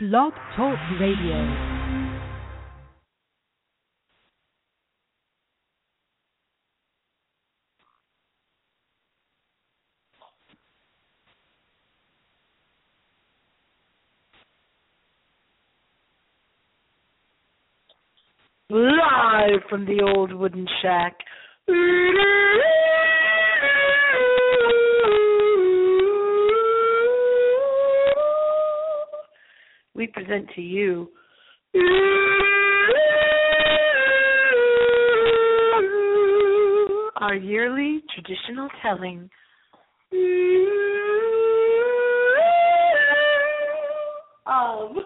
Blog 0.00 0.32
Talk 0.56 0.78
Radio. 0.98 1.36
Live 18.70 19.60
from 19.68 19.84
the 19.84 20.00
old 20.02 20.32
wooden 20.32 20.66
shack. 20.80 21.18
We 30.00 30.06
present 30.06 30.48
to 30.54 30.62
you. 30.62 31.10
Our 37.20 37.34
yearly 37.34 38.00
traditional 38.14 38.70
telling. 38.80 39.28
Of. 44.46 44.96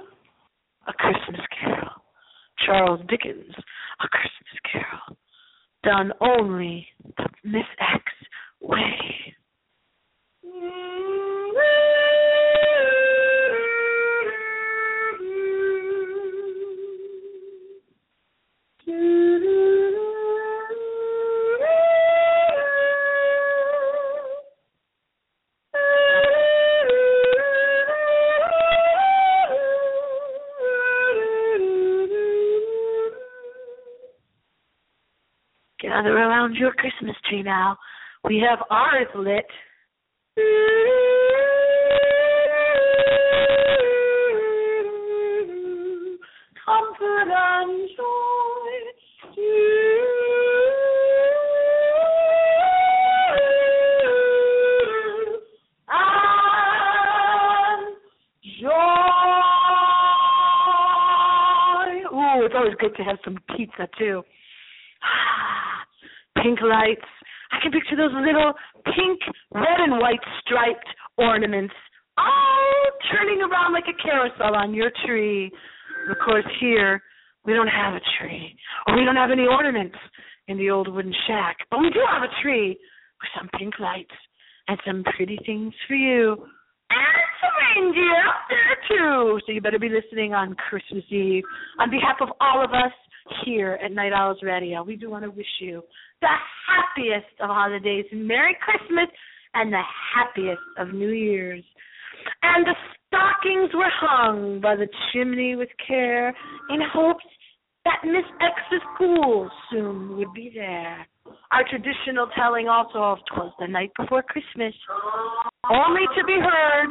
A 0.86 0.92
Christmas 0.92 1.40
Carol. 1.60 1.88
Charles 2.64 3.00
Dickens, 3.08 3.52
A 4.00 4.06
Christmas 4.06 4.60
Carol, 4.70 5.18
done 5.82 6.12
only 6.20 6.86
the 7.16 7.26
Miss 7.42 7.66
X 7.80 8.03
Gather 35.84 36.16
around 36.16 36.54
your 36.56 36.72
Christmas 36.72 37.14
tree 37.28 37.42
now. 37.42 37.76
We 38.24 38.42
have 38.48 38.60
ours 38.70 39.06
lit. 39.14 39.44
Comfort 46.64 47.28
and 47.28 47.90
joy. 47.98 48.04
Joy. 58.58 58.70
Ooh, 62.10 62.46
it's 62.46 62.54
always 62.56 62.74
good 62.80 62.96
to 62.96 63.02
have 63.02 63.18
some 63.22 63.36
pizza 63.54 63.86
too. 63.98 64.22
Pink 66.44 66.60
lights. 66.60 67.08
I 67.52 67.58
can 67.62 67.72
picture 67.72 67.96
those 67.96 68.12
little 68.12 68.52
pink, 68.84 69.18
red, 69.54 69.80
and 69.80 69.98
white 69.98 70.20
striped 70.44 70.88
ornaments 71.16 71.72
all 72.18 72.84
turning 73.10 73.40
around 73.40 73.72
like 73.72 73.88
a 73.88 73.96
carousel 74.02 74.54
on 74.54 74.74
your 74.74 74.90
tree. 75.06 75.50
Of 76.10 76.16
course, 76.22 76.44
here 76.60 77.02
we 77.46 77.54
don't 77.54 77.68
have 77.68 77.94
a 77.94 78.00
tree, 78.20 78.54
or 78.86 78.96
we 78.96 79.04
don't 79.04 79.16
have 79.16 79.30
any 79.30 79.46
ornaments 79.46 79.96
in 80.48 80.58
the 80.58 80.68
old 80.68 80.92
wooden 80.92 81.14
shack, 81.26 81.56
but 81.70 81.80
we 81.80 81.88
do 81.90 82.00
have 82.12 82.22
a 82.22 82.42
tree 82.42 82.76
with 82.76 83.30
some 83.36 83.48
pink 83.58 83.78
lights 83.80 84.14
and 84.68 84.78
some 84.86 85.02
pretty 85.16 85.38
things 85.46 85.72
for 85.88 85.94
you. 85.94 86.32
And 86.90 87.24
some 87.40 87.84
reindeer 87.84 88.20
up 88.28 88.44
there 88.48 88.76
too. 88.88 89.40
So 89.46 89.52
you 89.52 89.60
better 89.60 89.78
be 89.78 89.88
listening 89.88 90.34
on 90.34 90.54
Christmas 90.68 91.04
Eve. 91.10 91.42
On 91.80 91.90
behalf 91.90 92.16
of 92.20 92.28
all 92.40 92.62
of 92.62 92.70
us 92.72 92.92
here 93.44 93.78
at 93.84 93.92
Night 93.92 94.12
Owls 94.12 94.38
Radio, 94.42 94.82
we 94.82 94.96
do 94.96 95.10
want 95.10 95.24
to 95.24 95.30
wish 95.30 95.46
you 95.60 95.82
the 96.20 96.28
happiest 96.66 97.40
of 97.40 97.48
holidays 97.50 98.04
Merry 98.12 98.56
Christmas 98.60 99.08
and 99.54 99.72
the 99.72 99.82
happiest 100.14 100.62
of 100.78 100.92
New 100.92 101.10
Year's. 101.10 101.64
And 102.42 102.66
the 102.66 102.74
stockings 103.06 103.70
were 103.74 103.90
hung 103.92 104.60
by 104.60 104.76
the 104.76 104.88
chimney 105.12 105.56
with 105.56 105.68
care 105.86 106.28
in 106.28 106.80
hopes 106.92 107.24
that 107.84 108.00
Miss 108.04 108.24
X's 108.40 108.82
school 108.94 109.50
soon 109.70 110.16
would 110.16 110.32
be 110.32 110.50
there. 110.54 111.06
Our 111.52 111.64
traditional 111.68 112.28
telling 112.36 112.68
also 112.68 112.98
of 112.98 113.18
twas 113.32 113.52
the 113.58 113.68
night 113.68 113.90
before 113.98 114.22
Christmas, 114.22 114.74
only 115.70 116.02
to 116.16 116.24
be 116.24 116.36
heard 116.40 116.88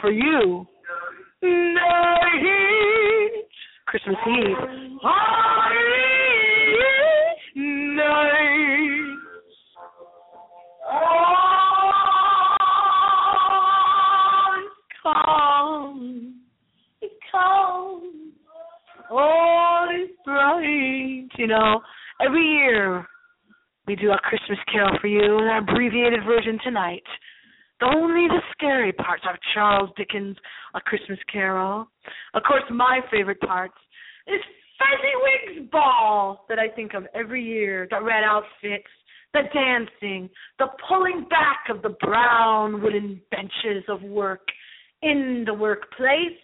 for 0.00 0.10
you 0.10 0.66
night, 1.42 2.42
Christmas 3.86 4.16
Eve. 4.26 4.91
You 21.42 21.48
know, 21.48 21.80
every 22.24 22.46
year 22.46 23.04
we 23.88 23.96
do 23.96 24.10
our 24.10 24.20
Christmas 24.20 24.58
Carol 24.70 24.96
for 25.00 25.08
you 25.08 25.38
in 25.38 25.44
our 25.44 25.58
abbreviated 25.58 26.20
version 26.24 26.56
tonight. 26.62 27.02
Only 27.82 28.28
the 28.28 28.40
scary 28.52 28.92
parts 28.92 29.24
of 29.28 29.34
Charles 29.52 29.90
Dickens' 29.96 30.36
A 30.76 30.80
Christmas 30.80 31.18
Carol. 31.32 31.88
Of 32.34 32.44
course, 32.46 32.62
my 32.70 33.00
favorite 33.10 33.40
parts 33.40 33.74
is 34.28 34.40
Fezziwig's 34.82 35.70
Ball 35.70 36.44
that 36.48 36.58
I 36.58 36.68
think 36.68 36.94
of 36.94 37.06
every 37.14 37.44
year. 37.44 37.86
The 37.90 38.02
red 38.02 38.24
outfits, 38.24 38.90
the 39.32 39.42
dancing, 39.54 40.28
the 40.58 40.66
pulling 40.88 41.26
back 41.30 41.64
of 41.70 41.82
the 41.82 41.96
brown 42.00 42.82
wooden 42.82 43.20
benches 43.30 43.84
of 43.88 44.02
work 44.02 44.46
in 45.02 45.44
the 45.46 45.54
workplace. 45.54 46.38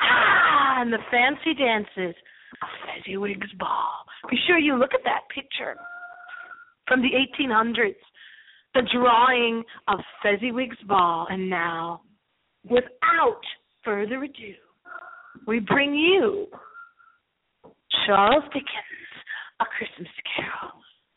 Ah, 0.00 0.80
and 0.80 0.92
the 0.92 0.98
fancy 1.10 1.54
dances 1.54 2.14
Fezziwig's 2.86 3.52
Ball. 3.58 4.04
Be 4.30 4.36
sure 4.46 4.58
you 4.58 4.76
look 4.76 4.94
at 4.94 5.04
that 5.04 5.22
picture 5.34 5.76
from 6.86 7.02
the 7.02 7.08
1800s 7.08 7.94
the 8.74 8.82
drawing 8.92 9.64
of 9.88 9.98
Fezziwig's 10.22 10.76
Ball. 10.86 11.26
And 11.30 11.48
now, 11.48 12.02
without 12.64 13.40
further 13.84 14.22
ado, 14.22 14.54
we 15.46 15.60
bring 15.60 15.94
you 15.94 16.46
Charles 18.06 18.44
Dickens' 18.52 19.14
A 19.60 19.64
Christmas 19.64 20.12
Carol, 20.36 20.72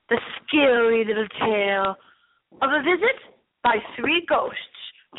the 0.10 0.18
scary 0.44 1.06
little 1.06 1.28
tale 1.40 1.96
of 2.62 2.70
a 2.70 2.84
visit 2.84 3.16
by 3.64 3.78
three 3.96 4.26
ghosts 4.28 4.58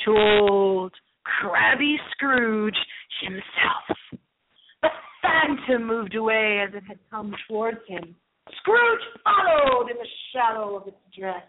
to 0.04 0.10
old 0.10 0.92
crabby 1.24 1.98
Scrooge 2.12 2.76
himself. 3.20 4.20
The 4.82 4.88
phantom 5.20 5.86
moved 5.86 6.14
away 6.14 6.64
as 6.66 6.74
it 6.74 6.84
had 6.88 6.98
come 7.10 7.34
towards 7.48 7.80
him. 7.86 8.16
Scrooge 8.58 9.02
followed 9.24 9.90
in 9.90 9.96
the 9.96 10.08
shadow 10.32 10.76
of 10.76 10.88
its 10.88 10.96
dress 11.16 11.44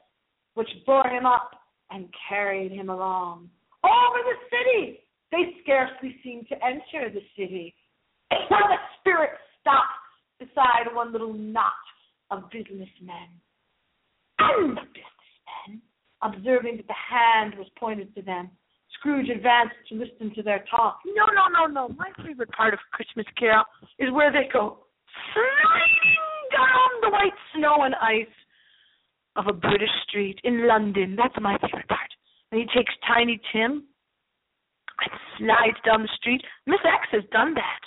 which 0.54 0.70
bore 0.86 1.08
him 1.08 1.26
up 1.26 1.52
and 1.92 2.08
carried 2.30 2.72
him 2.72 2.90
along. 2.90 3.50
Over 3.84 4.20
the 4.24 4.38
city! 4.50 5.00
They 5.32 5.56
scarcely 5.64 6.18
seemed 6.24 6.48
to 6.50 6.56
enter 6.64 7.10
the 7.10 7.24
city. 7.36 7.74
When 8.30 8.62
the 8.70 8.78
spirit 9.00 9.32
stopped 9.64 10.04
beside 10.40 10.92
one 10.94 11.12
little 11.12 11.34
knot 11.34 11.72
of 12.32 12.52
businessmen. 12.52 13.32
And 14.40 14.76
the 14.76 14.84
businessmen, 14.92 15.82
observing 16.22 16.78
that 16.78 16.88
the 16.88 17.02
hand 17.10 17.56
was 17.58 17.68
pointed 17.80 18.14
to 18.16 18.22
them, 18.22 18.52
Scrooge 19.00 19.30
advanced 19.30 19.76
to 19.90 19.96
listen 19.96 20.34
to 20.36 20.44
their 20.44 20.64
talk. 20.70 21.00
No, 21.06 21.26
no, 21.34 21.48
no, 21.52 21.66
no. 21.68 21.96
My 21.96 22.12
favorite 22.26 22.52
part 22.52 22.74
of 22.74 22.80
Christmas 22.92 23.26
Carol 23.38 23.64
is 24.00 24.12
where 24.12 24.32
they 24.32 24.50
go 24.52 24.86
sliding 25.34 26.24
down 26.52 26.90
the 27.02 27.10
white 27.10 27.38
snow 27.56 27.84
and 27.84 27.96
ice 27.96 28.36
of 29.36 29.48
a 29.48 29.54
British 29.54 29.92
street 30.08 30.40
in 30.44 30.68
London. 30.68 31.16
That's 31.16 31.34
my 31.42 31.58
favorite 31.58 31.88
part. 31.88 32.12
And 32.52 32.62
he 32.62 32.68
takes 32.68 32.94
Tiny 33.08 33.40
Tim 33.52 33.84
and 35.02 35.20
slides 35.38 35.78
down 35.86 36.04
the 36.04 36.10
street. 36.18 36.42
Miss 36.68 36.80
X 36.86 37.08
has 37.12 37.24
done 37.32 37.54
that 37.56 37.82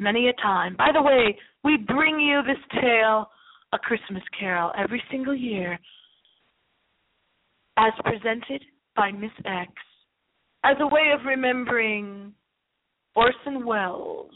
many 0.00 0.28
a 0.28 0.32
time. 0.34 0.74
By 0.76 0.90
the 0.92 1.02
way, 1.02 1.36
we 1.62 1.76
bring 1.76 2.18
you 2.18 2.42
this 2.42 2.80
tale, 2.80 3.30
A 3.72 3.78
Christmas 3.78 4.22
Carol, 4.38 4.72
every 4.76 5.02
single 5.10 5.34
year, 5.34 5.78
as 7.76 7.92
presented 8.04 8.62
by 8.96 9.12
Miss 9.12 9.30
X, 9.44 9.70
as 10.64 10.76
a 10.80 10.86
way 10.86 11.12
of 11.14 11.24
remembering 11.24 12.32
Orson 13.14 13.64
Welles' 13.64 14.30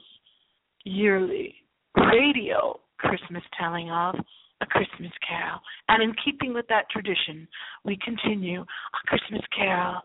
yearly 0.85 1.55
radio 1.97 2.79
Christmas 2.99 3.43
telling 3.59 3.91
of 3.91 4.15
A 4.61 4.67
Christmas 4.67 5.13
Carol. 5.27 5.61
And 5.89 6.03
in 6.03 6.15
keeping 6.25 6.55
with 6.55 6.67
that 6.69 6.89
tradition, 6.91 7.49
we 7.85 7.99
continue 8.05 8.61
A 8.63 9.07
Christmas 9.07 9.43
Carol 9.57 10.01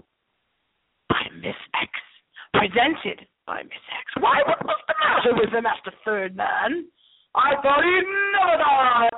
by 1.09 1.21
Miss 1.35 1.55
X, 1.81 1.91
presented 2.53 3.27
by 3.49 3.63
Miss 3.65 3.85
X. 3.89 4.05
Why, 4.21 4.45
what 4.45 4.61
was 4.61 4.77
the 4.85 4.93
matter 5.01 5.33
with 5.33 5.49
him, 5.49 5.65
the 5.83 5.91
third 6.05 6.37
man. 6.37 6.85
I 7.33 7.57
thought 7.65 7.81
he'd 7.81 8.05
never 8.37 8.61
die. 8.61 9.09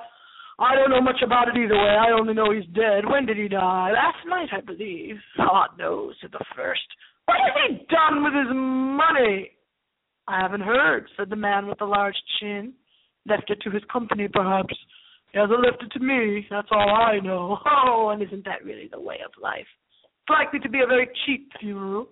I 0.59 0.75
don't 0.75 0.89
know 0.89 1.01
much 1.01 1.19
about 1.21 1.49
it 1.49 1.59
either 1.59 1.75
way. 1.75 1.95
I 1.99 2.15
only 2.15 2.33
know 2.33 2.51
he's 2.51 2.69
dead. 2.71 3.03
When 3.03 3.25
did 3.25 3.35
he 3.35 3.49
die? 3.49 3.91
Last 3.91 4.23
night, 4.27 4.47
I 4.55 4.61
believe. 4.61 5.17
God 5.35 5.75
knows, 5.77 6.15
said 6.21 6.31
the 6.31 6.45
first. 6.55 6.87
What 7.25 7.37
has 7.43 7.53
he 7.67 7.85
done 7.91 8.23
with 8.23 8.31
his 8.31 8.47
money? 8.53 9.51
I 10.27 10.39
haven't 10.39 10.61
heard, 10.61 11.07
said 11.17 11.29
the 11.29 11.35
man 11.35 11.67
with 11.67 11.79
the 11.79 11.85
large 11.85 12.15
chin. 12.39 12.73
Left 13.27 13.49
it 13.49 13.59
to 13.63 13.69
his 13.69 13.83
company, 13.91 14.29
perhaps. 14.31 14.75
He 15.33 15.39
hasn't 15.39 15.63
left 15.63 15.83
it 15.83 15.91
to 15.91 15.99
me. 15.99 16.47
That's 16.49 16.71
all 16.71 16.95
I 16.95 17.19
know. 17.19 17.57
Oh, 17.83 18.09
and 18.09 18.23
isn't 18.23 18.45
that 18.45 18.63
really 18.63 18.87
the 18.91 18.99
way 18.99 19.17
of 19.25 19.31
life? 19.41 19.67
It's 20.01 20.29
likely 20.29 20.59
to 20.59 20.69
be 20.69 20.81
a 20.81 20.87
very 20.87 21.09
cheap 21.25 21.51
funeral. 21.59 22.07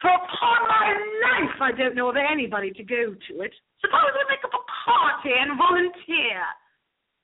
For 0.00 0.10
upon 0.10 0.58
my 0.68 0.88
life, 1.24 1.56
I 1.60 1.72
don't 1.72 1.94
know 1.94 2.10
of 2.10 2.16
anybody 2.16 2.70
to 2.72 2.82
go 2.82 3.14
to 3.14 3.32
it. 3.40 3.52
Suppose 3.80 4.12
we 4.12 4.24
make 4.28 4.44
up 4.44 4.52
a 4.52 4.64
party 4.84 5.32
and 5.32 5.56
volunteer. 5.56 6.42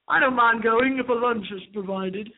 I 0.08 0.20
don't 0.20 0.36
mind 0.36 0.62
going 0.62 0.98
if 0.98 1.08
a 1.08 1.12
lunch 1.12 1.46
is 1.54 1.62
provided. 1.72 2.28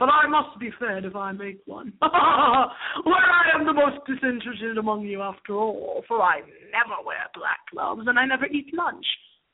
But 0.00 0.08
I 0.08 0.26
must 0.26 0.58
be 0.58 0.70
fed 0.80 1.04
if 1.04 1.14
I 1.14 1.32
make 1.32 1.60
one. 1.66 1.92
well, 2.00 2.10
I 2.10 3.52
am 3.54 3.66
the 3.66 3.74
most 3.74 4.00
disinterested 4.08 4.78
among 4.78 5.02
you 5.02 5.20
after 5.20 5.54
all, 5.54 6.02
for 6.08 6.22
I 6.22 6.40
never 6.72 7.04
wear 7.04 7.28
black 7.34 7.60
gloves 7.70 8.08
and 8.08 8.18
I 8.18 8.24
never 8.24 8.46
eat 8.46 8.72
lunch. 8.72 9.04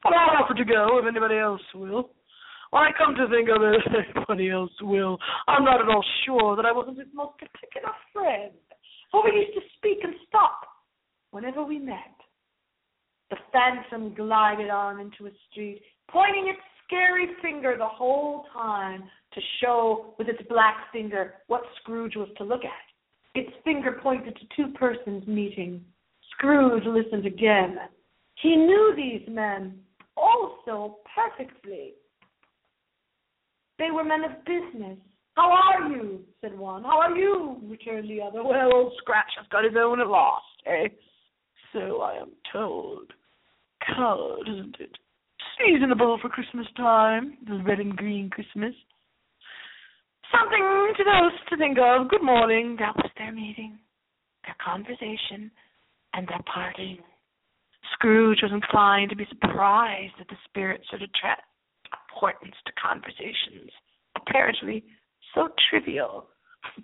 But 0.04 0.12
I'll 0.12 0.44
offer 0.44 0.54
to 0.54 0.64
go 0.64 0.98
if 0.98 1.06
anybody 1.08 1.36
else 1.36 1.62
will. 1.74 2.10
When 2.70 2.82
I 2.82 2.90
come 2.96 3.16
to 3.16 3.26
think 3.28 3.48
of 3.48 3.62
it, 3.62 3.82
if 3.86 4.16
anybody 4.16 4.50
else 4.50 4.70
will, 4.80 5.18
I'm 5.48 5.64
not 5.64 5.80
at 5.80 5.88
all 5.88 6.04
sure 6.24 6.54
that 6.54 6.64
I 6.64 6.70
wasn't 6.70 6.98
his 6.98 7.08
most 7.12 7.38
particular 7.38 7.90
friend. 8.12 8.52
For 9.16 9.24
we 9.24 9.40
used 9.40 9.54
to 9.54 9.62
speak 9.78 10.04
and 10.04 10.12
stop 10.28 10.60
whenever 11.30 11.64
we 11.64 11.78
met. 11.78 11.96
The 13.30 13.38
phantom 13.50 14.14
glided 14.14 14.68
on 14.68 15.00
into 15.00 15.26
a 15.26 15.30
street, 15.50 15.80
pointing 16.10 16.48
its 16.48 16.60
scary 16.84 17.28
finger 17.40 17.76
the 17.78 17.88
whole 17.88 18.44
time 18.52 19.04
to 19.32 19.40
show 19.62 20.14
with 20.18 20.28
its 20.28 20.42
black 20.50 20.92
finger 20.92 21.36
what 21.46 21.62
Scrooge 21.80 22.14
was 22.14 22.28
to 22.36 22.44
look 22.44 22.60
at. 22.62 23.40
Its 23.40 23.50
finger 23.64 23.98
pointed 24.02 24.36
to 24.36 24.42
two 24.54 24.70
persons 24.74 25.26
meeting. 25.26 25.82
Scrooge 26.32 26.84
listened 26.84 27.24
again. 27.24 27.78
He 28.42 28.54
knew 28.54 28.92
these 28.94 29.26
men 29.30 29.78
also 30.14 30.98
perfectly. 31.14 31.94
They 33.78 33.90
were 33.90 34.04
men 34.04 34.24
of 34.24 34.44
business. 34.44 34.98
How 35.36 35.52
are 35.52 35.88
you? 35.90 36.20
said 36.40 36.58
one. 36.58 36.82
How 36.82 37.00
are 37.00 37.16
you? 37.16 37.58
returned 37.64 38.08
the 38.08 38.22
other. 38.22 38.42
Well, 38.42 38.72
old 38.72 38.92
Scratch 38.98 39.30
has 39.36 39.46
got 39.50 39.64
his 39.64 39.74
own 39.78 40.00
at 40.00 40.06
last, 40.06 40.44
eh? 40.66 40.88
So 41.72 42.00
I 42.00 42.14
am 42.14 42.30
told. 42.52 43.12
Cold, 43.96 44.48
isn't 44.48 44.76
it? 44.80 44.96
Seasonable 45.58 46.18
for 46.20 46.28
Christmas 46.28 46.66
time, 46.76 47.36
the 47.46 47.62
red 47.64 47.80
and 47.80 47.96
green 47.96 48.30
Christmas. 48.30 48.74
Something 50.32 50.92
to 50.96 51.04
those 51.04 51.32
to 51.50 51.56
think 51.56 51.78
of. 51.78 52.08
Good 52.08 52.22
morning. 52.22 52.76
That 52.78 52.96
was 52.96 53.10
their 53.16 53.32
meeting, 53.32 53.78
their 54.44 54.56
conversation, 54.64 55.50
and 56.14 56.26
their 56.26 56.42
parting. 56.52 56.98
Scrooge 57.92 58.40
was 58.42 58.52
inclined 58.52 59.10
to 59.10 59.16
be 59.16 59.26
surprised 59.28 60.14
that 60.18 60.28
the 60.28 60.36
spirit 60.48 60.80
should 60.90 61.02
attach 61.02 61.40
importance 62.10 62.56
to 62.64 62.72
conversations, 62.80 63.70
apparently 64.16 64.82
so 65.34 65.48
trivial. 65.70 66.26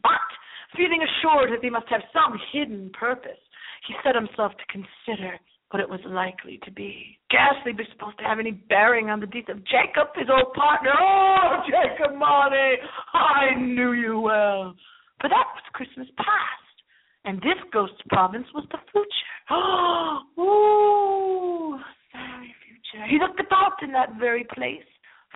But, 0.03 0.29
feeling 0.77 1.03
assured 1.03 1.53
that 1.53 1.63
they 1.63 1.71
must 1.71 1.89
have 1.89 2.03
some 2.13 2.39
hidden 2.53 2.91
purpose, 2.99 3.41
he 3.87 3.95
set 4.05 4.15
himself 4.15 4.53
to 4.53 4.65
consider 4.73 5.39
what 5.71 5.81
it 5.81 5.89
was 5.89 6.01
likely 6.05 6.61
to 6.65 6.71
be. 6.71 7.19
Ghastly 7.31 7.73
be 7.73 7.85
supposed 7.93 8.19
to 8.19 8.25
have 8.25 8.39
any 8.39 8.51
bearing 8.53 9.09
on 9.09 9.21
the 9.21 9.27
death 9.27 9.49
of 9.49 9.65
Jacob, 9.65 10.09
his 10.15 10.29
old 10.31 10.53
partner. 10.55 10.93
Oh, 10.99 11.63
Jacob 11.67 12.17
Marley, 12.17 12.77
I 13.15 13.55
knew 13.59 13.93
you 13.93 14.21
well. 14.21 14.75
But 15.21 15.29
that 15.29 15.47
was 15.55 15.63
Christmas 15.73 16.09
past, 16.19 16.77
and 17.25 17.39
this 17.39 17.59
ghost 17.73 17.95
province 18.11 18.47
was 18.55 18.67
the 18.71 18.79
future. 18.93 19.09
Oh, 20.39 21.79
very 22.13 22.55
future. 22.67 23.07
He 23.07 23.19
looked 23.19 23.41
about 23.41 23.83
in 23.83 23.93
that 23.93 24.19
very 24.19 24.45
place 24.45 24.85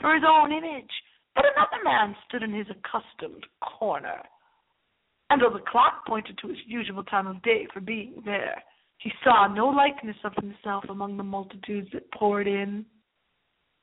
for 0.00 0.14
his 0.14 0.24
own 0.26 0.52
image, 0.52 0.90
but 1.36 1.44
another 1.44 1.84
man 1.84 2.16
stood 2.26 2.42
in 2.42 2.52
his 2.52 2.66
accustomed 2.70 3.44
corner. 3.60 4.22
And 5.30 5.40
though 5.40 5.52
the 5.52 5.64
clock 5.70 6.06
pointed 6.06 6.38
to 6.38 6.50
its 6.50 6.60
usual 6.66 7.04
time 7.04 7.26
of 7.26 7.42
day 7.42 7.66
for 7.72 7.80
being 7.80 8.22
there, 8.24 8.62
he 8.98 9.12
saw 9.22 9.46
no 9.46 9.68
likeness 9.68 10.16
of 10.24 10.32
himself 10.34 10.84
among 10.88 11.16
the 11.16 11.22
multitudes 11.22 11.88
that 11.92 12.10
poured 12.12 12.46
in. 12.46 12.86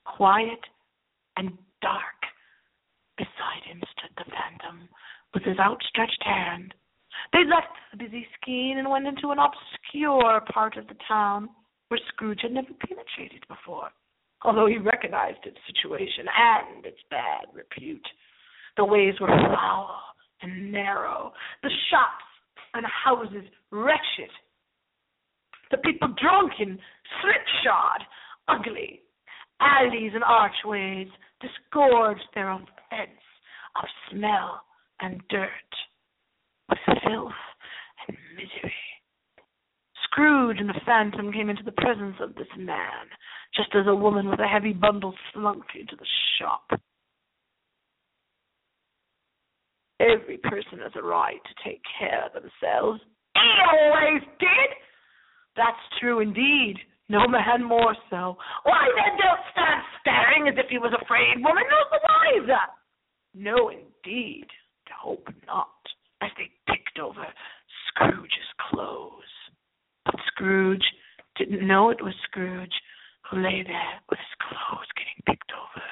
Quiet 0.04 0.60
and 1.36 1.56
dark, 1.80 2.20
beside 3.16 3.64
him 3.64 3.80
stood 3.92 4.10
the 4.16 4.30
phantom 4.30 4.88
with 5.32 5.42
his 5.44 5.58
outstretched 5.58 6.22
hand. 6.22 6.74
They 7.32 7.44
left 7.44 7.72
the 7.90 7.98
busy 7.98 8.26
skein 8.40 8.78
and 8.78 8.90
went 8.90 9.06
into 9.06 9.30
an 9.30 9.38
obscure 9.38 10.40
part 10.52 10.76
of 10.76 10.88
the 10.88 10.96
town 11.06 11.48
where 11.88 12.00
Scrooge 12.08 12.40
had 12.42 12.52
never 12.52 12.72
penetrated 12.86 13.46
before, 13.48 13.90
although 14.44 14.66
he 14.66 14.78
recognized 14.78 15.38
its 15.44 15.58
situation 15.66 16.26
and 16.28 16.84
its 16.86 16.98
bad 17.10 17.46
repute. 17.52 18.06
The 18.76 18.84
ways 18.84 19.14
were 19.20 19.28
foul 19.28 20.00
and 20.42 20.70
narrow, 20.70 21.32
the 21.62 21.70
shops 21.90 22.24
and 22.74 22.84
houses 22.86 23.44
wretched 23.70 24.30
the 25.74 25.78
people 25.78 26.08
drunken, 26.20 26.78
slipshod, 27.20 28.06
ugly. 28.48 29.00
Alleys 29.60 30.12
and 30.14 30.24
archways 30.24 31.08
disgorged 31.40 32.26
their 32.34 32.50
offense 32.50 33.22
of 33.76 33.84
smell 34.10 34.62
and 35.00 35.20
dirt, 35.28 35.48
with 36.68 36.78
filth 37.02 37.32
and 38.06 38.16
misery. 38.36 38.93
Scrooge 40.14 40.58
and 40.60 40.68
the 40.68 40.80
phantom 40.86 41.32
came 41.32 41.50
into 41.50 41.64
the 41.64 41.72
presence 41.72 42.14
of 42.20 42.36
this 42.36 42.46
man, 42.56 43.10
just 43.54 43.70
as 43.74 43.86
a 43.88 43.94
woman 43.94 44.28
with 44.28 44.38
a 44.38 44.46
heavy 44.46 44.72
bundle 44.72 45.12
slunk 45.32 45.64
into 45.78 45.96
the 45.96 46.06
shop. 46.38 46.70
Every 49.98 50.38
person 50.38 50.78
has 50.82 50.92
a 50.94 51.02
right 51.02 51.40
to 51.42 51.68
take 51.68 51.82
care 51.98 52.26
of 52.26 52.32
themselves. 52.32 53.00
He 53.34 53.50
always 53.72 54.22
did. 54.38 54.70
That's 55.56 55.76
true 56.00 56.20
indeed. 56.20 56.76
No 57.08 57.26
man 57.26 57.64
more 57.64 57.96
so. 58.08 58.36
Why 58.62 58.86
then 58.94 59.18
don't 59.18 59.40
stand 59.52 59.82
staring 60.00 60.48
as 60.48 60.54
if 60.56 60.70
he 60.70 60.78
was 60.78 60.94
afraid, 61.02 61.42
woman, 61.42 61.64
knows 61.64 61.90
the 61.90 62.44
wiser. 62.46 62.64
No, 63.34 63.68
indeed. 63.68 64.46
To 64.86 64.92
hope 65.00 65.28
not. 65.46 65.68
As 66.22 66.30
they 66.38 66.50
picked 66.72 66.98
over 67.00 67.26
Scrooge's 67.88 68.50
clothes. 68.70 69.33
Scrooge 70.28 70.84
didn't 71.36 71.66
know 71.66 71.90
it 71.90 72.02
was 72.02 72.14
Scrooge 72.24 72.74
who 73.30 73.38
lay 73.38 73.64
there 73.66 73.94
with 74.10 74.18
his 74.18 74.34
clothes 74.40 74.88
getting 74.96 75.22
picked 75.26 75.52
over. 75.52 75.84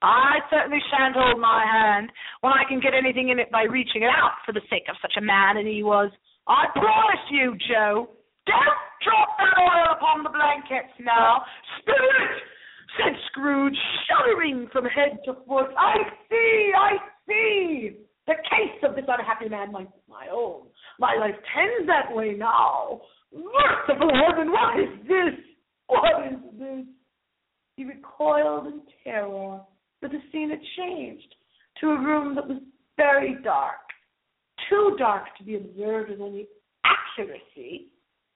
I 0.00 0.38
certainly 0.48 0.78
shan't 0.90 1.16
hold 1.18 1.40
my 1.40 1.66
hand 1.66 2.10
when 2.40 2.52
I 2.52 2.62
can 2.68 2.78
get 2.78 2.94
anything 2.94 3.30
in 3.30 3.38
it 3.40 3.50
by 3.50 3.64
reaching 3.64 4.02
it 4.02 4.10
out 4.14 4.38
for 4.46 4.52
the 4.52 4.62
sake 4.70 4.86
of 4.88 4.96
such 5.02 5.14
a 5.18 5.24
man 5.24 5.56
as 5.56 5.66
he 5.66 5.82
was. 5.82 6.10
I 6.46 6.66
promise 6.72 7.24
you, 7.30 7.56
Joe, 7.68 8.08
don't 8.46 8.82
drop 9.02 9.28
that 9.38 9.58
oil 9.58 9.98
upon 9.98 10.22
the 10.22 10.30
blankets 10.30 10.94
now. 11.00 11.42
Spirit, 11.82 12.30
said 12.96 13.14
Scrooge, 13.26 13.76
shuddering 14.06 14.68
from 14.72 14.84
head 14.86 15.18
to 15.24 15.34
foot. 15.46 15.74
I 15.76 15.94
see, 16.30 16.72
I 16.78 16.90
see. 17.26 17.96
The 18.26 18.34
case 18.34 18.78
of 18.84 18.94
this 18.94 19.04
unhappy 19.08 19.48
man 19.48 19.72
might 19.72 19.90
be 19.92 20.00
my 20.08 20.28
own. 20.30 20.68
My 20.98 21.16
life 21.18 21.34
tends 21.54 21.88
that 21.88 22.14
way 22.14 22.34
now. 22.38 23.00
Merciful 23.88 24.10
heaven, 24.14 24.52
what 24.52 24.78
is 24.78 25.06
this? 25.06 25.44
What 25.86 26.26
is 26.26 26.38
this? 26.58 26.84
He 27.76 27.84
recoiled 27.84 28.66
in 28.66 28.82
terror, 29.02 29.60
but 30.02 30.10
the 30.10 30.18
scene 30.30 30.50
had 30.50 30.60
changed 30.76 31.34
to 31.80 31.90
a 31.90 31.98
room 31.98 32.34
that 32.34 32.46
was 32.46 32.58
very 32.96 33.36
dark, 33.42 33.78
too 34.68 34.96
dark 34.98 35.24
to 35.38 35.44
be 35.44 35.56
observed 35.56 36.10
with 36.10 36.20
any 36.20 36.46
accuracy, 36.84 37.86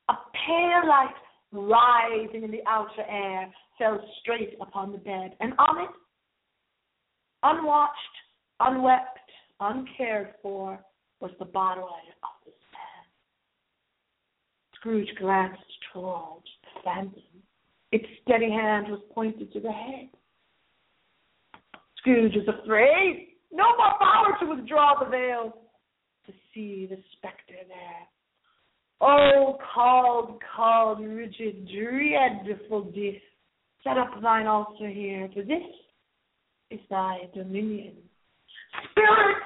a 0.09 0.14
pale 0.47 0.88
light 0.88 1.14
rising 1.52 2.44
in 2.44 2.50
the 2.50 2.62
outer 2.66 3.02
air 3.09 3.52
fell 3.78 4.00
straight 4.21 4.56
upon 4.61 4.92
the 4.92 4.99
bed, 4.99 5.37
and 5.40 5.52
on 5.59 5.82
it, 5.85 5.90
unwatched, 7.42 7.92
unwept, 8.61 9.18
uncared 9.61 10.35
for, 10.40 10.80
was 11.21 11.30
the 11.38 11.44
of 11.44 11.50
this 11.50 12.23
man. 12.23 12.32
Scrooge 14.83 15.11
glanced 15.21 15.62
towards 15.93 16.47
the 16.62 16.81
phantom. 16.83 17.23
Its 17.93 18.05
steady 18.23 18.51
hand 18.51 18.89
was 18.89 19.01
pointed 19.15 19.53
to 19.53 19.61
the 19.61 19.71
head. 19.71 20.09
Scrooge 21.99 22.33
was 22.35 22.49
afraid. 22.49 23.29
No 23.53 23.65
more 23.77 23.95
power 24.01 24.37
to 24.41 24.47
withdraw 24.47 24.95
the 24.99 25.09
veil 25.09 25.57
to 26.27 26.33
see 26.53 26.89
the 26.91 26.97
spectre 27.12 27.62
there. 27.69 28.09
Oh, 29.01 29.57
called, 29.73 30.41
called, 30.57 31.01
rigid, 31.01 31.69
dreadful 31.69 32.85
death, 32.87 33.23
set 33.85 33.99
up 33.99 34.21
thine 34.21 34.49
altar 34.49 34.89
here, 34.89 35.29
for 35.33 35.43
this 35.43 35.62
is 36.73 36.81
thy 36.91 37.29
dominion. 37.35 37.95
Spirit, 38.91 39.43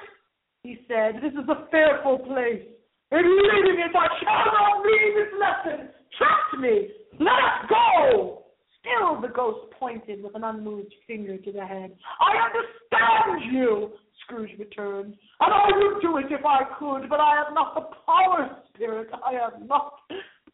he 0.63 0.79
said, 0.87 1.21
this 1.21 1.33
is 1.33 1.47
a 1.47 1.69
fearful 1.69 2.19
place. 2.19 2.63
In 3.11 3.23
leaving 3.23 3.79
it, 3.79 3.95
I 3.95 4.07
shall 4.19 4.53
not 4.53 4.83
leave 4.83 5.13
this 5.15 5.33
lesson. 5.39 5.89
Trust 6.17 6.61
me. 6.61 6.89
Let 7.19 7.33
us 7.33 7.69
go. 7.69 8.43
Still 8.81 9.21
the 9.21 9.33
ghost 9.33 9.71
pointed 9.79 10.23
with 10.23 10.35
an 10.35 10.43
unmoved 10.43 10.93
finger 11.07 11.37
to 11.37 11.51
the 11.51 11.65
head. 11.65 11.95
I 12.19 12.35
understand 12.47 13.53
you, 13.53 13.91
Scrooge 14.23 14.51
returned, 14.59 15.15
and 15.39 15.53
I 15.53 15.67
would 15.75 16.01
do 16.01 16.17
it 16.17 16.31
if 16.31 16.45
I 16.45 16.63
could, 16.77 17.09
but 17.09 17.19
I 17.19 17.35
have 17.43 17.53
not 17.53 17.75
the 17.75 17.95
power, 18.05 18.61
Spirit. 18.73 19.09
I 19.25 19.33
have 19.33 19.67
not 19.67 19.93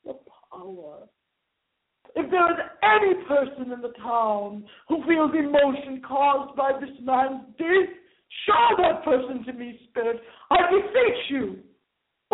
the 0.06 0.14
power. 0.52 1.08
If 2.16 2.30
there 2.30 2.52
is 2.52 2.60
any 2.84 3.14
person 3.26 3.72
in 3.72 3.82
the 3.82 3.94
town 4.02 4.66
who 4.88 5.04
feels 5.08 5.32
emotion 5.34 6.02
caused 6.08 6.56
by 6.56 6.74
this 6.80 6.96
man's 7.02 7.46
death, 7.58 7.90
show 8.46 8.76
that 8.82 9.04
person 9.04 9.44
to 9.46 9.54
me, 9.54 9.80
Spirit. 9.90 10.22
I 10.52 10.58
beseech 10.70 11.30
you. 11.30 11.60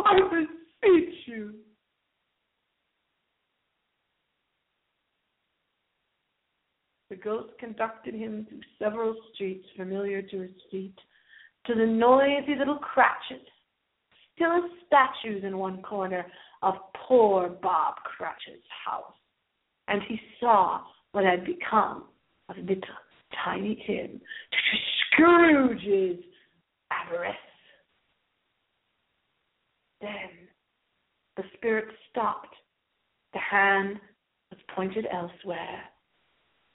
I 0.06 0.20
beseech 0.30 1.16
you. 1.26 1.54
The 7.10 7.16
ghost 7.16 7.54
conducted 7.60 8.14
him 8.14 8.46
through 8.48 8.62
several 8.78 9.16
streets 9.34 9.66
familiar 9.76 10.22
to 10.22 10.42
his 10.42 10.52
feet, 10.70 10.96
to 11.66 11.74
the 11.74 11.86
noisy 11.86 12.56
little 12.58 12.78
Cratchit, 12.78 13.48
still 14.36 14.52
as 14.52 14.72
statues 14.86 15.44
in 15.44 15.58
one 15.58 15.82
corner 15.82 16.26
of 16.62 16.76
poor 17.08 17.50
Bob 17.50 17.96
Cratchit's 18.04 18.68
house, 18.86 19.14
and 19.88 20.02
he 20.08 20.20
saw 20.40 20.82
what 21.14 21.26
had 21.26 21.46
become 21.46 22.06
of 22.48 22.58
little 22.58 22.80
Tiny 23.44 23.84
Tim, 23.88 24.22
Scrooge's 25.14 26.24
avarice. 26.92 27.36
Then 30.02 30.48
the 31.38 31.44
spirit 31.56 31.86
stopped. 32.10 32.54
The 33.34 33.40
hand 33.40 34.00
was 34.52 34.60
pointed 34.76 35.06
elsewhere 35.12 35.84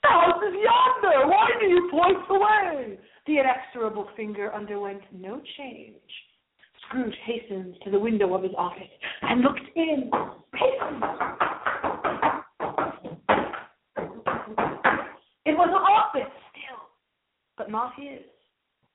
the 0.05 0.11
house 0.11 0.41
is 0.47 0.53
yonder. 0.53 1.27
Why 1.27 1.49
do 1.59 1.65
you 1.65 1.89
point 1.91 2.17
away? 2.29 2.97
The 3.25 3.39
inexorable 3.39 4.09
finger 4.15 4.53
underwent 4.53 5.01
no 5.11 5.41
change. 5.57 5.95
Scrooge 6.87 7.15
hastened 7.25 7.75
to 7.83 7.89
the 7.89 7.99
window 7.99 8.33
of 8.35 8.43
his 8.43 8.51
office 8.57 8.83
and 9.23 9.41
looked 9.41 9.65
in. 9.75 10.11
It 15.45 15.57
was 15.57 15.69
an 15.69 15.75
office 15.75 16.33
still, 16.51 16.81
but 17.57 17.71
not 17.71 17.93
his. 17.97 18.21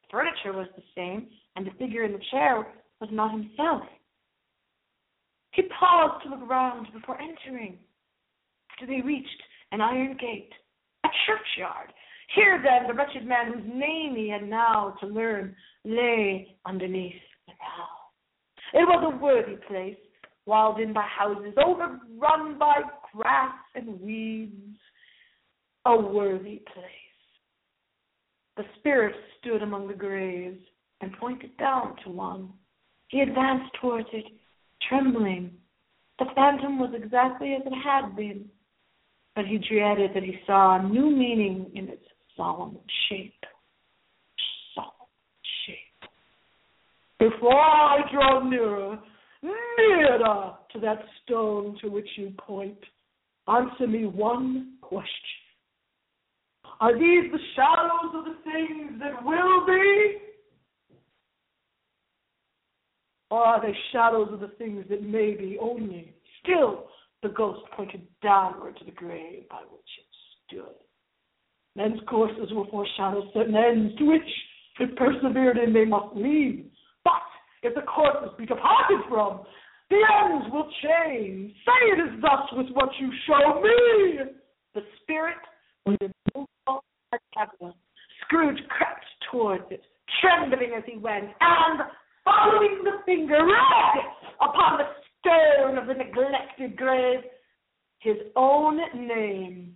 The 0.03 0.09
Furniture 0.11 0.53
was 0.53 0.69
the 0.77 0.83
same, 0.95 1.29
and 1.57 1.67
the 1.67 1.73
figure 1.73 2.05
in 2.05 2.13
the 2.13 2.21
chair 2.31 2.67
was 3.01 3.11
not 3.13 3.33
himself. 3.33 3.83
He 5.53 5.63
paused 5.79 6.23
to 6.25 6.31
look 6.31 6.49
round 6.49 6.87
before 6.93 7.19
entering. 7.21 7.79
After 8.73 8.87
they 8.87 9.01
reached 9.01 9.43
an 9.73 9.81
iron 9.81 10.17
gate, 10.19 10.53
a 11.05 11.09
churchyard. 11.27 11.93
Here 12.35 12.63
then 12.63 12.87
the 12.87 12.95
wretched 12.95 13.27
man 13.27 13.53
whose 13.53 13.73
name 13.75 14.15
he 14.15 14.29
had 14.29 14.49
now 14.49 14.95
to 15.01 15.07
learn 15.07 15.57
lay 15.85 16.57
underneath 16.65 17.21
the 17.47 17.53
now. 17.53 18.81
It 18.81 18.85
was 18.85 19.13
a 19.13 19.23
worthy 19.23 19.57
place, 19.67 19.99
walled 20.47 20.81
in 20.81 20.93
by 20.93 21.03
houses, 21.03 21.55
overrun 21.57 22.59
by 22.59 22.83
grass 23.13 23.55
and 23.75 24.01
weeds. 24.01 24.77
A 25.87 25.97
worthy 25.97 26.63
place. 26.75 26.87
The 28.57 28.65
spirit 28.79 29.17
stood 29.39 29.63
among 29.63 29.89
the 29.89 29.95
graves 29.95 30.61
and 31.01 31.13
pointed 31.15 31.57
down 31.57 31.97
to 32.05 32.11
one. 32.11 32.51
He 33.09 33.21
advanced 33.21 33.73
towards 33.81 34.09
it, 34.13 34.27
trembling. 34.89 35.53
The 36.19 36.27
phantom 36.35 36.79
was 36.79 36.93
exactly 36.95 37.55
as 37.55 37.63
it 37.67 37.75
had 37.85 38.15
been 38.17 38.51
but 39.35 39.47
he 39.47 39.59
dreaded 39.59 40.11
that 40.15 40.23
he 40.23 40.39
saw 40.47 40.79
a 40.79 40.83
new 40.83 41.11
meaning 41.11 41.71
in 41.75 41.89
its 41.89 42.05
solemn 42.37 42.79
shape. 43.09 43.33
Solemn 44.75 44.91
shape. 45.67 46.11
Before 47.19 47.61
I 47.61 48.01
draw 48.13 48.47
nearer, 48.47 48.99
nearer 49.43 50.53
to 50.73 50.81
that 50.81 50.99
stone 51.23 51.79
to 51.81 51.89
which 51.89 52.09
you 52.17 52.35
point, 52.39 52.79
answer 53.49 53.87
me 53.87 54.07
one 54.07 54.75
question. 54.83 55.09
Are 56.81 56.95
these 56.95 57.31
the 57.31 57.39
shadows 57.55 58.15
of 58.15 58.25
the 58.25 58.37
things 58.45 59.01
that 59.01 59.25
will 59.25 59.67
be? 59.67 60.17
Or 63.31 63.45
are 63.45 63.63
they 63.63 63.77
shadows 63.93 64.29
of 64.33 64.41
the 64.41 64.49
things 64.59 64.85
that 64.91 65.03
may 65.03 65.35
be 65.35 65.57
only? 65.61 66.15
Still, 66.43 66.87
the 67.23 67.29
ghost 67.29 67.61
pointed 67.77 68.03
downward 68.23 68.77
to 68.79 68.85
the 68.85 68.91
grave 68.91 69.49
by 69.49 69.61
which 69.71 69.91
it 69.99 70.07
stood. 70.47 70.75
Men's 71.77 72.01
courses 72.09 72.51
will 72.51 72.67
foreshadow 72.71 73.23
certain 73.33 73.55
ends 73.55 73.97
to 73.99 74.05
which, 74.05 74.29
if 74.81 74.97
persevered 74.97 75.59
in, 75.59 75.73
they 75.73 75.85
must 75.85 76.17
lead. 76.17 76.69
But 77.05 77.23
if 77.63 77.75
the 77.75 77.83
courses 77.83 78.31
be 78.37 78.47
departed 78.47 79.01
from, 79.09 79.43
the 79.91 80.03
ends 80.25 80.47
will 80.53 80.69
change. 80.83 81.53
Say 81.65 81.91
it 81.93 82.01
is 82.01 82.21
thus 82.21 82.47
with 82.53 82.67
what 82.73 82.89
you 82.99 83.11
show 83.27 83.61
me. 83.61 84.33
The 84.75 84.83
spirit 85.03 85.37
was 85.87 85.97
ever. 87.39 87.73
Scrooge 88.23 88.59
crept 88.69 89.05
towards 89.31 89.65
it, 89.71 89.83
trembling 90.21 90.75
as 90.77 90.85
he 90.87 90.97
went, 90.97 91.27
and 91.41 91.81
following 92.31 92.83
the 92.85 93.03
finger, 93.05 93.45
read 93.45 94.05
upon 94.41 94.79
the 94.79 94.87
stone 95.19 95.79
of 95.79 95.87
the 95.87 95.95
neglected 95.95 96.77
grave 96.77 97.21
his 97.99 98.17
own 98.37 98.79
name, 98.95 99.75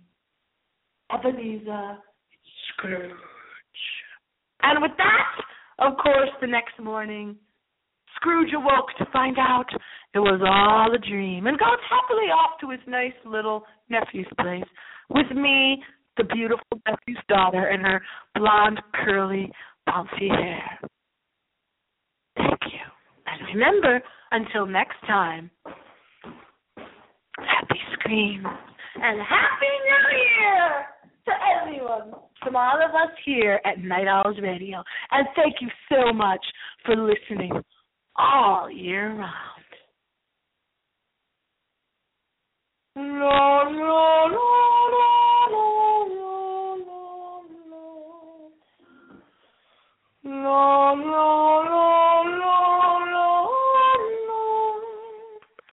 Ebenezer 1.13 1.97
Scrooge. 2.73 3.11
And 4.63 4.81
with 4.81 4.91
that, 4.97 5.85
of 5.85 5.97
course, 5.97 6.29
the 6.41 6.47
next 6.47 6.79
morning, 6.81 7.35
Scrooge 8.15 8.53
awoke 8.55 8.89
to 8.97 9.05
find 9.11 9.37
out 9.37 9.67
it 10.13 10.19
was 10.19 10.41
all 10.43 10.95
a 10.95 10.97
dream 10.97 11.45
and 11.47 11.59
goes 11.59 11.77
happily 11.89 12.31
off 12.31 12.59
to 12.61 12.71
his 12.71 12.79
nice 12.87 13.13
little 13.25 13.63
nephew's 13.89 14.25
place 14.39 14.63
with 15.09 15.29
me, 15.35 15.83
the 16.17 16.23
beautiful 16.23 16.65
nephew's 16.87 17.23
daughter, 17.29 17.67
and 17.67 17.85
her 17.85 18.01
blonde, 18.33 18.81
curly, 19.03 19.51
bouncy 19.87 20.29
hair. 20.29 20.79
Remember, 23.55 24.01
until 24.31 24.65
next 24.65 24.97
time, 25.07 25.49
happy 27.37 27.79
scream 27.93 28.43
and 28.95 29.21
happy 29.21 29.71
new 29.85 30.17
year 30.17 30.85
to 31.23 31.31
everyone 31.61 32.19
from 32.43 32.57
all 32.57 32.75
of 32.83 32.91
us 32.91 33.15
here 33.23 33.61
at 33.63 33.79
Night 33.81 34.07
Owls 34.07 34.35
Radio. 34.41 34.83
And 35.11 35.25
thank 35.37 35.55
you 35.61 35.69
so 35.89 36.11
much 36.11 36.45
for 36.85 36.97
listening 36.97 37.53
all 38.17 38.69
year 38.69 39.13
round. 39.13 39.31
La, 42.97 43.61
la, 43.69 44.25
la, 44.25 44.65